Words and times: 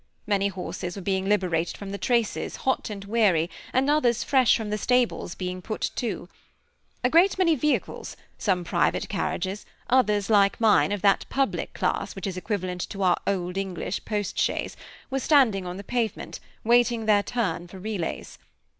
Many 0.25 0.47
horses 0.47 0.95
were 0.95 1.01
being 1.03 1.29
liberated 1.29 1.77
from 1.77 1.91
the 1.91 1.99
traces, 1.99 2.55
hot 2.65 2.89
and 2.89 3.05
weary, 3.05 3.51
and 3.71 3.87
others 3.87 4.23
fresh 4.23 4.57
from 4.57 4.71
the 4.71 4.77
stables 4.79 5.35
being 5.35 5.61
put 5.61 5.91
to. 5.97 6.27
A 7.03 7.09
great 7.11 7.37
many 7.37 7.53
vehicles 7.53 8.17
some 8.35 8.63
private 8.63 9.07
carriages, 9.09 9.63
others, 9.91 10.27
like 10.27 10.59
mine, 10.59 10.91
of 10.91 11.03
that 11.03 11.27
public 11.29 11.75
class 11.75 12.15
which 12.15 12.25
is 12.25 12.35
equivalent 12.35 12.81
to 12.89 13.03
our 13.03 13.17
old 13.27 13.57
English 13.59 14.03
post 14.03 14.39
chaise, 14.39 14.75
were 15.11 15.19
standing 15.19 15.67
on 15.67 15.77
the 15.77 15.83
pavement, 15.83 16.39
waiting 16.63 17.05
their 17.05 17.21
turn 17.21 17.67
for 17.67 17.77
relays. 17.77 18.39